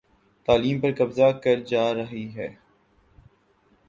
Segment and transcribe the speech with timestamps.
[0.47, 2.47] تعلیم پر قبضہ کر جا رہی ہے